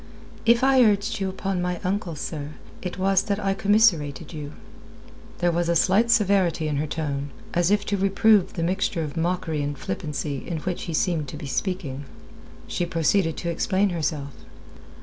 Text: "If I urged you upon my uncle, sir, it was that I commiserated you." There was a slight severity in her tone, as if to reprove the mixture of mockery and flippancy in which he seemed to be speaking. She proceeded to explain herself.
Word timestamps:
"If 0.47 0.63
I 0.63 0.81
urged 0.83 1.19
you 1.19 1.29
upon 1.29 1.61
my 1.61 1.79
uncle, 1.83 2.15
sir, 2.15 2.53
it 2.81 2.97
was 2.97 3.21
that 3.21 3.39
I 3.39 3.53
commiserated 3.53 4.33
you." 4.33 4.53
There 5.37 5.51
was 5.51 5.69
a 5.69 5.75
slight 5.75 6.09
severity 6.09 6.67
in 6.67 6.77
her 6.77 6.87
tone, 6.87 7.29
as 7.53 7.69
if 7.69 7.85
to 7.85 7.97
reprove 7.97 8.53
the 8.53 8.63
mixture 8.63 9.03
of 9.03 9.15
mockery 9.15 9.61
and 9.61 9.77
flippancy 9.77 10.43
in 10.47 10.57
which 10.61 10.85
he 10.85 10.95
seemed 10.95 11.27
to 11.27 11.37
be 11.37 11.45
speaking. 11.45 12.05
She 12.65 12.83
proceeded 12.87 13.37
to 13.37 13.51
explain 13.51 13.89
herself. 13.91 14.33